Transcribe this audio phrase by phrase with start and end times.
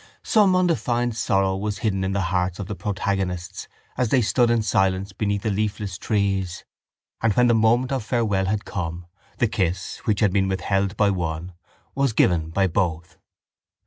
[0.23, 4.63] Some undefined sorrow was hidden in the hearts of the protagonists as they stood in
[4.63, 6.65] silence beneath the leafless trees
[7.21, 9.05] and when the moment of farewell had come
[9.37, 11.53] the kiss, which had been withheld by one,
[11.93, 13.19] was given by both.